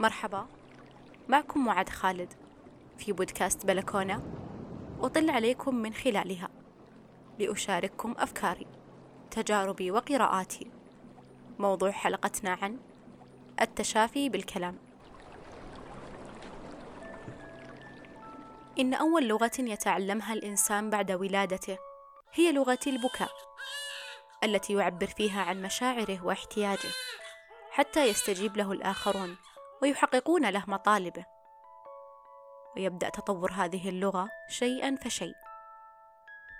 [0.00, 0.46] مرحبا.
[1.28, 2.32] معكم معد خالد
[2.98, 4.22] في بودكاست بلكونة.
[5.00, 6.48] أطل عليكم من خلالها
[7.38, 8.66] لأشارككم أفكاري
[9.30, 10.70] تجاربي وقراءاتي.
[11.58, 12.78] موضوع حلقتنا عن
[13.60, 14.78] التشافي بالكلام.
[18.78, 21.78] إن أول لغة يتعلمها الإنسان بعد ولادته
[22.34, 23.32] هي لغة البكاء
[24.44, 26.90] التي يعبر فيها عن مشاعره واحتياجه
[27.70, 29.36] حتى يستجيب له الآخرون.
[29.82, 31.24] ويحققون له مطالبه.
[32.76, 35.34] ويبدأ تطور هذه اللغة شيئا فشيء.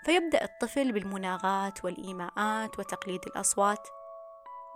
[0.05, 3.89] فيبدأ الطفل بالمناغات والإيماءات وتقليد الأصوات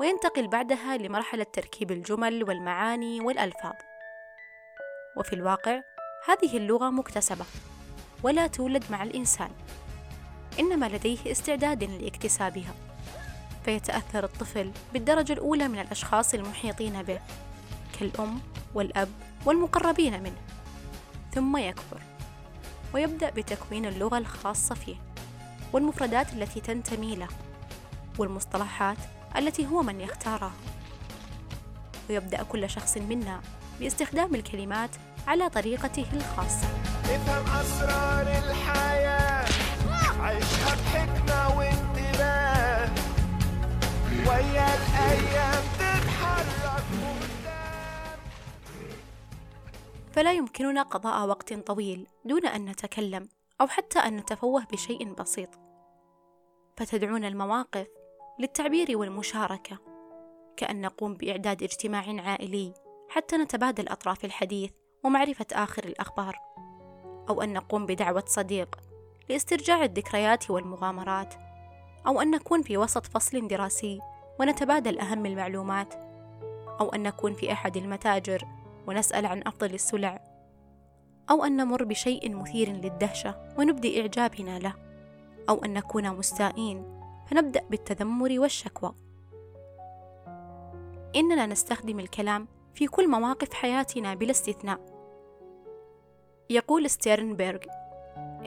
[0.00, 3.74] وينتقل بعدها لمرحلة تركيب الجمل والمعاني والألفاظ.
[5.16, 5.80] وفي الواقع
[6.28, 7.44] هذه اللغة مكتسبة
[8.22, 9.50] ولا تولد مع الإنسان
[10.60, 12.74] إنما لديه استعداد لاكتسابها.
[13.64, 17.20] فيتأثر الطفل بالدرجة الأولى من الأشخاص المحيطين به.
[18.00, 18.40] كالأم
[18.74, 19.08] والأب
[19.46, 20.40] والمقربين منه
[21.34, 22.00] ثم يكبر
[22.94, 24.96] ويبدأ بتكوين اللغة الخاصة فيه
[25.72, 27.28] والمفردات التي تنتمي له
[28.18, 28.96] والمصطلحات
[29.36, 30.52] التي هو من يختارها.
[32.10, 33.40] ويبدأ كل شخص منا
[33.80, 34.90] باستخدام الكلمات
[35.26, 36.68] على طريقته الخاصة.
[37.04, 39.48] افهم أسرار الحياة
[40.20, 42.90] عيشها بحكمة وانتباه.
[44.26, 45.43] ويا الأيام
[50.14, 53.28] فلا يمكننا قضاء وقت طويل دون أن نتكلم
[53.60, 55.48] أو حتى أن نتفوه بشيء بسيط.
[56.76, 57.86] فتدعونا المواقف
[58.38, 59.78] للتعبير والمشاركة.
[60.56, 62.74] كأن نقوم بإعداد اجتماع عائلي
[63.08, 64.70] حتى نتبادل أطراف الحديث
[65.04, 66.36] ومعرفة آخر الأخبار.
[67.28, 68.80] أو أن نقوم بدعوة صديق
[69.28, 71.34] لاسترجاع الذكريات والمغامرات.
[72.06, 74.00] أو أن نكون في وسط فصل دراسي
[74.40, 75.94] ونتبادل أهم المعلومات.
[76.80, 80.20] أو أن نكون في أحد المتاجر ونسأل عن أفضل السلع
[81.30, 84.74] أو أن نمر بشيء مثير للدهشة ونبدي إعجابنا له
[85.48, 88.94] أو أن نكون مستائين فنبدأ بالتذمر والشكوى.
[91.16, 94.80] إننا نستخدم الكلام في كل مواقف حياتنا بلا استثناء.
[96.50, 97.60] يقول ستيرنبرغ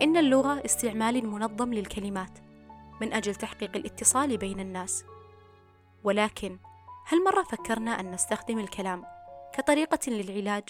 [0.02, 2.40] إن اللغة استعمال منظم للكلمات
[3.02, 5.06] من أجل تحقيق الاتصال بين الناس.
[6.04, 6.58] ولكن
[7.06, 9.04] هل مرة فكرنا أن نستخدم الكلام
[9.58, 10.64] كطريقة للعلاج؟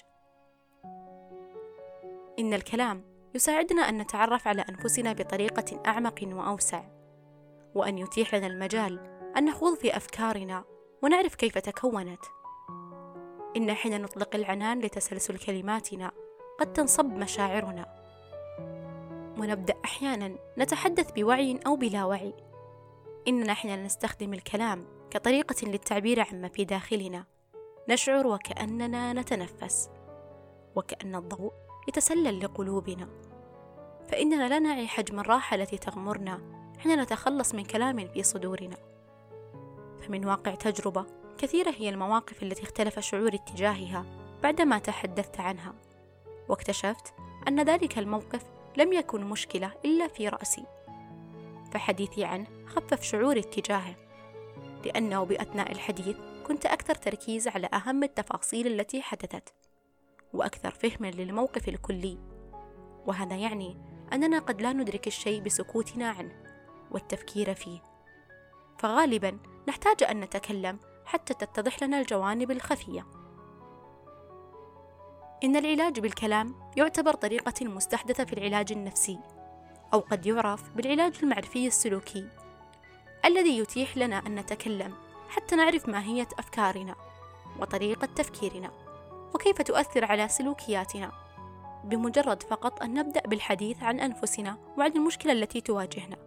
[2.40, 3.04] إن الكلام
[3.36, 6.84] يساعدنا أن نتعرف على أنفسنا بطريقة أعمق وأوسع
[7.76, 9.00] وأن يتيح لنا المجال
[9.38, 10.64] أن نخوض في أفكارنا
[11.04, 12.20] ونعرف كيف تكونت.
[13.58, 16.12] إن حين نطلق العنان لتسلسل كلماتنا
[16.60, 17.86] قد تنصب مشاعرنا.
[19.38, 22.34] ونبدأ أحيانا نتحدث بوعي أو بلا وعي.
[23.28, 27.37] إننا حين نستخدم الكلام كطريقة للتعبير عما في داخلنا
[27.90, 29.90] نشعر وكأننا نتنفس
[30.76, 31.54] وكأن الضوء
[31.88, 33.08] يتسلل لقلوبنا.
[34.12, 36.42] فإننا لا نعي حجم الراحة التي تغمرنا
[36.80, 38.78] حين نتخلص من كلام في صدورنا.
[40.02, 41.06] فمن واقع تجربة
[41.38, 44.06] كثيرة هي المواقف التي اختلف شعوري اتجاهها
[44.44, 45.74] بعدما تحدثت عنها
[46.50, 47.14] واكتشفت
[47.48, 48.44] أن ذلك الموقف
[48.78, 50.66] لم يكن مشكلة إلا في رأسي.
[51.72, 53.96] فحديثي عنه خفف شعوري اتجاهه
[54.86, 59.54] لأنه بأثناء الحديث كنت أكثر تركيز على أهم التفاصيل التي حدثت
[60.34, 62.18] وأكثر فهما للموقف الكلي.
[63.06, 63.78] وهذا يعني
[64.14, 66.44] أننا قد لا ندرك الشيء بسكوتنا عنه
[66.92, 67.80] والتفكير فيه.
[68.78, 73.06] فغالبا نحتاج أن نتكلم حتى تتضح لنا الجوانب الخفية.
[75.44, 79.20] إن العلاج بالكلام يعتبر طريقة مستحدثة في العلاج النفسي
[79.94, 82.30] أو قد يعرف بالعلاج المعرفي السلوكي
[83.26, 85.07] الذي يتيح لنا أن نتكلم.
[85.30, 86.96] حتى نعرف ماهية أفكارنا
[87.60, 88.72] وطريقة تفكيرنا
[89.34, 91.12] وكيف تؤثر على سلوكياتنا.
[91.84, 96.18] بمجرد فقط أن نبدأ بالحديث عن أنفسنا وعن المشكلة التي تواجهنا.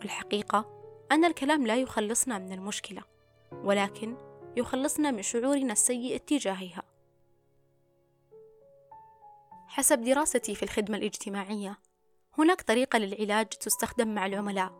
[0.00, 0.64] والحقيقة
[1.12, 3.02] أن الكلام لا يخلصنا من المشكلة
[3.52, 4.16] ولكن
[4.56, 6.82] يخلصنا من شعورنا السيء اتجاهها.
[9.68, 11.78] حسب دراستي في الخدمة الاجتماعية
[12.38, 14.72] هناك طريقة للعلاج تستخدم مع العملاء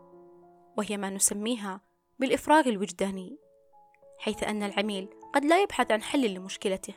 [0.77, 1.81] وهي ما نسميها
[2.19, 3.37] بالإفراغ الوجداني
[4.19, 6.93] حيث أن العميل قد لا يبحث عن حل لمشكلته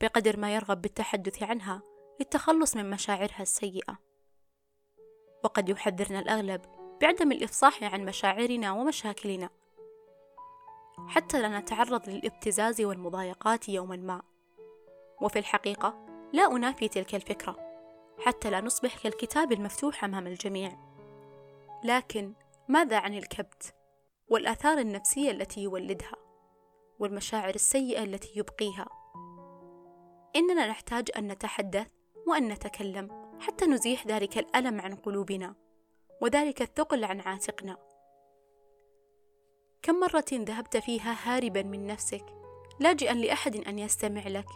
[0.00, 1.82] بقدر ما يرغب بالتحدث عنها
[2.20, 3.98] للتخلص من مشاعرها السيئة.
[5.44, 6.62] وقد يحذرنا الأغلب
[7.00, 9.50] بعدم الإفصاح عن مشاعرنا ومشاكلنا.
[11.08, 14.22] حتى لا نتعرض للابتزاز والمضايقات يوما ما.
[15.20, 17.56] وفي الحقيقة لا أنافي تلك الفكرة
[18.18, 20.76] حتى لا نصبح كالكتاب المفتوح أمام الجميع.
[21.84, 22.32] لكن
[22.68, 23.74] ماذا عن الكبت؟
[24.30, 26.16] والآثار النفسية التي يولدها
[26.98, 28.88] والمشاعر السيئة التي يبقيها.
[30.36, 31.88] إننا نحتاج أن نتحدث
[32.26, 35.54] وأن نتكلم حتى نزيح ذلك الألم عن قلوبنا
[36.20, 37.76] وذلك الثقل عن عاتقنا.
[39.82, 42.24] كم مرة ذهبت فيها هاربا من نفسك
[42.80, 44.48] لاجئا لأحد أن يستمع لك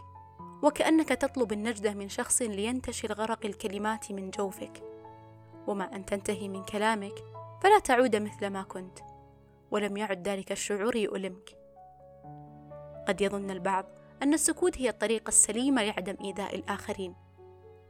[0.63, 4.83] وكأنك تطلب النجدة من شخص لينتشل غرق الكلمات من جوفك.
[5.67, 7.15] وما أن تنتهي من كلامك
[7.63, 9.14] فلا تعود مثل ما كنت.
[9.75, 11.57] ولم يعد ذلك الشعور يؤلمك.
[13.07, 13.85] قد يظن البعض
[14.23, 17.15] أن السكوت هي الطريقة السليمة لعدم إيذاء الآخرين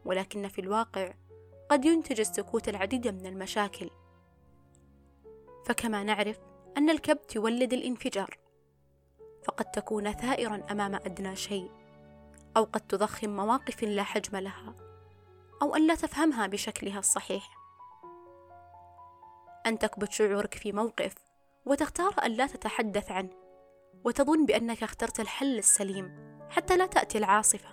[0.05, 1.13] ولكن في الواقع
[1.69, 3.89] قد ينتج السكوت العديد من المشاكل.
[5.65, 6.39] فكما نعرف
[6.77, 8.37] أن الكبت يولد الانفجار
[9.43, 11.71] فقد تكون ثائرا أمام أدنى شيء
[12.57, 14.75] أو قد تضخم مواقف لا حجم لها
[15.61, 17.57] أو أن لا تفهمها بشكلها الصحيح.
[19.65, 21.24] أن تكبت شعورك في موقف
[21.65, 23.29] وتختار أن لا تتحدث عنه
[24.03, 27.69] وتظن بأنك اخترت الحل السليم حتى لا تأتي العاصفة.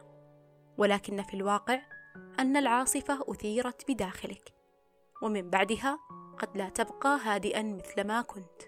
[0.79, 1.81] ولكن في الواقع
[2.41, 4.55] أن العاصفة أثيرت بداخلك
[5.23, 5.99] ومن بعدها
[6.39, 8.62] قد لا تبقى هادئا مثل ما كنت.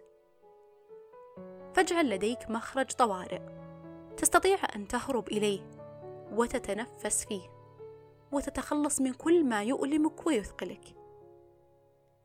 [1.74, 3.40] فاجعل لديك مخرج طوارئ
[4.16, 5.70] تستطيع أن تهرب إليه
[6.32, 7.50] وتتنفس فيه
[8.32, 10.84] وتتخلص من كل ما يؤلمك ويثقلك.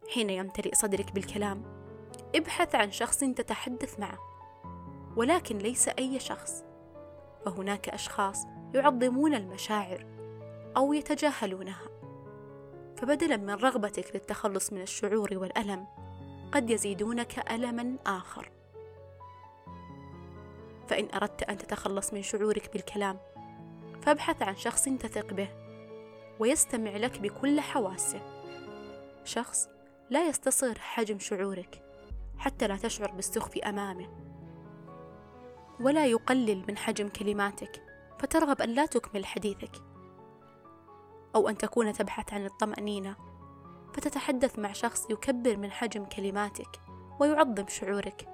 [0.10, 1.79] حين يمتلئ صدرك بالكلام
[2.36, 4.20] ابحث عن شخص تتحدث معه
[5.16, 6.64] ولكن ليس أي شخص.
[7.46, 10.06] فهناك أشخاص يعظمون المشاعر
[10.78, 11.90] أو يتجاهلونها.
[12.98, 15.88] فبدلا من رغبتك للتخلص من الشعور والألم
[16.52, 18.52] قد يزيدونك الما آخر.
[20.88, 23.20] فإن أردت أن تتخلص من شعورك بالكلام
[24.02, 25.50] فابحث عن شخص تثق به
[26.40, 28.22] ويستمع لك بكل حواسه.
[29.24, 29.70] شخص
[30.10, 31.89] لا يستصغر حجم شعورك.
[32.40, 34.08] حتى لا تشعر بالسخف أمامه.
[35.80, 37.84] ولا يقلل من حجم كلماتك
[38.20, 39.76] فترغب أن لا تكمل حديثك.
[41.36, 43.16] أو أن تكون تبحث عن الطمأنينة
[43.94, 46.82] فتتحدث مع شخص يكبر من حجم كلماتك
[47.20, 48.30] ويعظم شعورك.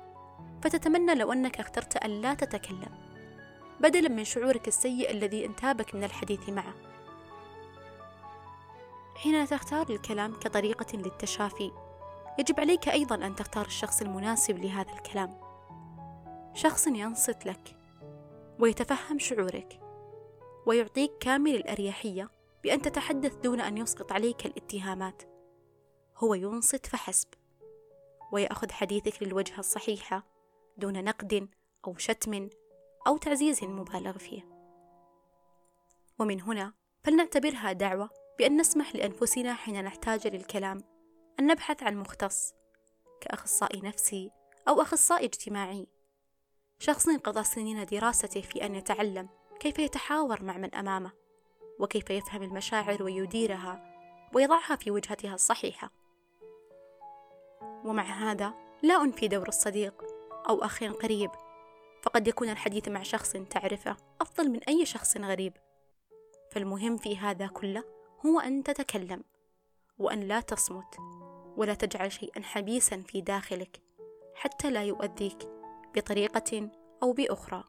[0.61, 3.05] فتتمنى لو أنك اخترت أن لا تتكلم
[3.79, 6.73] بدلا من شعورك السيء الذي انتابك من الحديث معه.
[9.15, 11.71] حين تختار الكلام كطريقة للتشافي
[12.39, 15.39] يجب عليك أيضا أن تختار الشخص المناسب لهذا الكلام.
[16.53, 17.77] شخص ينصت لك
[18.59, 19.81] ويتفهم شعورك
[20.65, 22.29] ويعطيك كامل الأريحية
[22.63, 25.23] بأن تتحدث دون أن يسقط عليك الاتهامات.
[26.17, 27.27] هو ينصت فحسب
[28.31, 30.23] ويأخذ حديثك للوجهة الصحيحة
[30.77, 31.49] دون نقد
[31.87, 32.49] أو شتم
[33.07, 34.41] أو تعزيز مبالغ فيه.
[36.19, 36.73] ومن هنا
[37.03, 38.09] فلنعتبرها دعوة
[38.39, 40.94] بأن نسمح لأنفسنا حين نحتاج للكلام.
[41.39, 42.53] أن نبحث عن مختص
[43.21, 44.31] كأخصائي نفسي
[44.67, 45.87] أو أخصائي اجتماعي.
[46.79, 49.29] شخص قضى سنين دراسته في أن يتعلم
[49.59, 51.11] كيف يتحاور مع من أمامه
[51.79, 53.95] وكيف يفهم المشاعر ويديرها
[54.33, 55.91] ويضعها في وجهتها الصحيحة.
[57.61, 58.53] ومع هذا
[58.83, 60.03] لا أنفي دور الصديق
[60.49, 61.31] أو أخ قريب
[62.03, 65.53] فقد يكون الحديث مع شخص تعرفه أفضل من أي شخص غريب.
[66.51, 67.83] فالمهم في هذا كله
[68.25, 69.23] هو أن تتكلم
[69.99, 70.95] وأن لا تصمت.
[71.57, 73.81] ولا تجعل شيئا حبيسا في داخلك
[74.35, 75.49] حتى لا يؤذيك
[75.95, 76.69] بطريقة
[77.03, 77.63] أو بأخرى.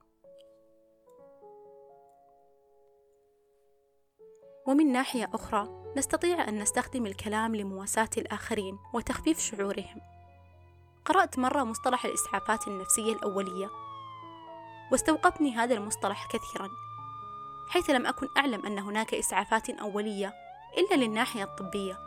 [4.67, 10.01] ومن ناحية أخرى نستطيع أن نستخدم الكلام لمواساة الآخرين وتخفيف شعورهم.
[11.05, 13.71] قرأت مرة مصطلح الإسعافات النفسية الأولية
[14.93, 16.69] واستوقفني هذا المصطلح كثيرا
[17.69, 20.33] حيث لم أكن أعلم أن هناك إسعافات أولية
[20.79, 22.06] إلا للناحية الطبية.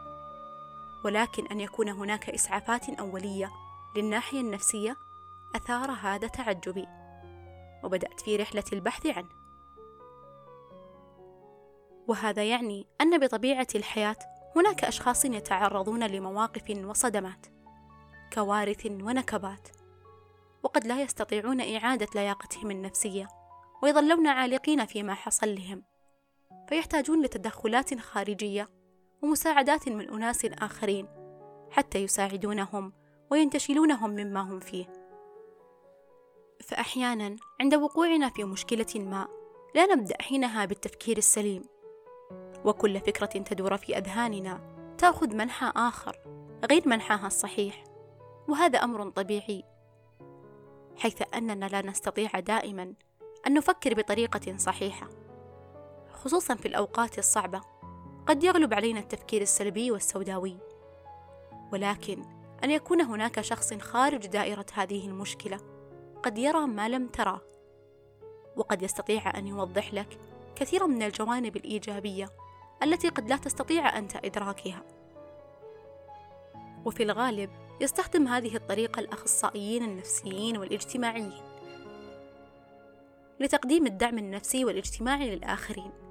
[1.05, 3.51] ولكن أن يكون هناك إسعافات أولية
[3.95, 4.97] للناحية النفسية
[5.55, 6.87] أثار هذا تعجبي.
[7.83, 9.29] وبدأت في رحلة البحث عنه.
[12.07, 14.15] وهذا يعني أن بطبيعة الحياة
[14.55, 17.45] هناك أشخاص يتعرضون لمواقف وصدمات
[18.33, 19.67] كوارث ونكبات
[20.63, 23.27] وقد لا يستطيعون إعادة لياقتهم النفسية
[23.83, 25.83] ويظلون عالقين فيما حصل لهم
[26.69, 28.69] فيحتاجون لتدخلات خارجية
[29.21, 31.07] ومساعدات من أناس آخرين
[31.71, 32.93] حتى يساعدونهم
[33.31, 34.85] وينتشلونهم مما هم فيه.
[36.63, 39.27] فأحيانا عند وقوعنا في مشكلة ما
[39.75, 41.63] لا نبدأ حينها بالتفكير السليم.
[42.65, 44.61] وكل فكرة تدور في أذهاننا
[44.97, 46.17] تأخذ منحى آخر
[46.71, 47.83] غير منحاها الصحيح
[48.47, 49.63] وهذا أمر طبيعي.
[50.97, 52.93] حيث أننا لا نستطيع دائما
[53.47, 55.09] أن نفكر بطريقة صحيحة
[56.11, 57.78] خصوصا في الأوقات الصعبة.
[58.29, 60.57] قد يغلب علينا التفكير السلبي والسوداوي.
[61.73, 62.25] ولكن
[62.63, 65.59] أن يكون هناك شخص خارج دائرة هذه المشكلة
[66.23, 67.41] قد يرى ما لم تراه
[68.55, 70.19] وقد يستطيع أن يوضح لك
[70.55, 72.29] كثيرا من الجوانب الإيجابية
[72.83, 74.83] التي قد لا تستطيع أنت إدراكها.
[76.85, 77.49] وفي الغالب
[77.81, 81.41] يستخدم هذه الطريقة الأخصائيين النفسيين والاجتماعيين
[83.39, 86.08] لتقديم الدعم النفسي والاجتماعي للآخرين.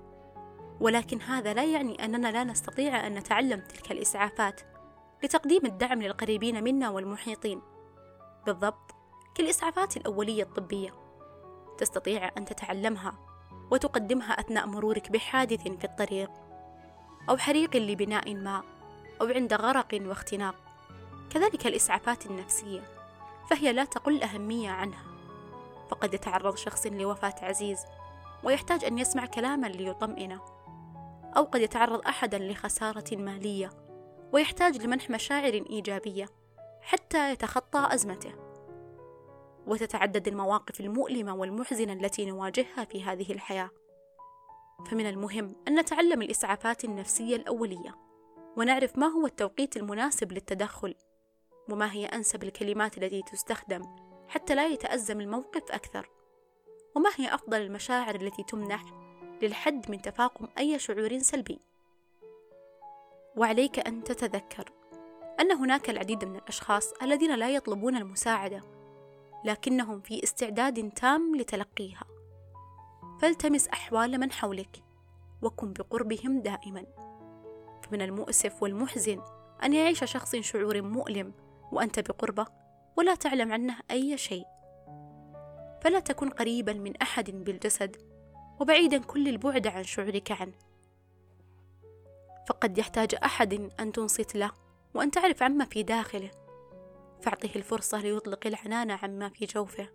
[0.81, 4.61] ولكن هذا لا يعني أننا لا نستطيع أن نتعلم تلك الإسعافات
[5.23, 7.63] لتقديم الدعم للقريبين منا والمحيطين.
[8.47, 8.95] بالضبط
[9.35, 10.95] كالإسعافات الأولية الطبية
[11.79, 13.15] تستطيع أن تتعلمها
[13.71, 16.31] وتقدمها أثناء مرورك بحادث في الطريق
[17.29, 18.63] أو حريق لبناء ما
[19.21, 20.55] أو عند غرق واختناق.
[21.31, 22.81] كذلك الإسعافات النفسية
[23.51, 25.05] فهي لا تقل أهمية عنها.
[25.91, 27.85] فقد يتعرض شخص لوفاة عزيز
[28.45, 30.58] ويحتاج أن يسمع كلاما ليطمئنه
[31.39, 33.71] أو قد يتعرض أحدا لخسارة مالية
[34.33, 36.29] ويحتاج لمنح مشاعر إيجابية
[36.81, 38.33] حتى يتخطى أزمته.
[39.67, 43.71] وتتعدد المواقف المؤلمة والمحزنة التي نواجهها في هذه الحياة.
[44.91, 47.95] فمن المهم أن نتعلم الإسعافات النفسية الأولية
[48.57, 50.95] ونعرف ما هو التوقيت المناسب للتدخل
[51.71, 53.83] وما هي أنسب الكلمات التي تستخدم
[54.29, 56.11] حتى لا يتأزم الموقف أكثر
[56.97, 59.08] وما هي أفضل المشاعر التي تمنح
[59.43, 61.61] للحد من تفاقم أي شعور سلبي.
[63.37, 64.73] وعليك أن تتذكر
[65.41, 68.61] أن هناك العديد من الأشخاص الذين لا يطلبون المساعدة
[69.45, 72.05] لكنهم في استعداد تام لتلقيها.
[73.21, 74.83] فالتمس أحوال من حولك
[75.43, 76.85] وكن بقربهم دائما.
[77.83, 79.21] فمن المؤسف والمحزن
[79.65, 81.33] أن يعيش شخص شعور مؤلم
[81.73, 82.47] وأنت بقربة
[82.97, 84.45] ولا تعلم عنه أي شيء.
[85.83, 88.08] فلا تكن قريبا من أحد بالجسد
[88.61, 90.53] وبعيدا كل البعد عن شعورك عنه.
[92.47, 94.51] فقد يحتاج أحد أن تنصت له
[94.95, 96.31] وأن تعرف عما في داخله.
[97.23, 99.89] فاعطه الفرصة ليطلق العنان عما في جوفه.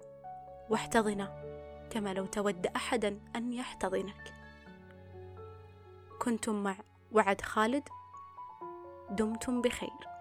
[0.70, 1.43] واحتضنه
[1.89, 4.34] كما لو تود أحدا أن يحتضنك.
[6.22, 6.75] كنتم مع
[7.12, 7.84] وعد خالد؟
[9.10, 10.12] دمتم بخير.